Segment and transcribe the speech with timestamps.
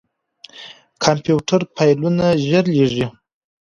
[1.03, 3.05] کمپيوټر فايلونه ژر لېږي.